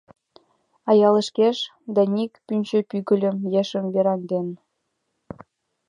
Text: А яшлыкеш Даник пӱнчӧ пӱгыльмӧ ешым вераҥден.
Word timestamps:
А 0.89 0.91
яшлыкеш 1.09 1.57
Даник 1.95 2.31
пӱнчӧ 2.45 2.79
пӱгыльмӧ 2.89 3.47
ешым 3.61 3.85
вераҥден. 3.93 4.47